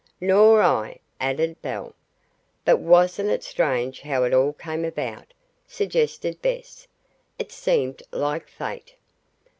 "Nor 0.19 0.63
I," 0.63 0.97
added 1.19 1.61
Belle. 1.61 1.93
"But 2.65 2.79
wasn't 2.79 3.29
it 3.29 3.43
strange 3.43 4.01
how 4.01 4.23
it 4.23 4.33
all 4.33 4.51
came 4.51 4.83
about?" 4.83 5.31
suggested 5.67 6.41
Bess. 6.41 6.87
"It 7.37 7.51
seemed 7.51 8.01
like 8.11 8.47
fate." 8.47 8.95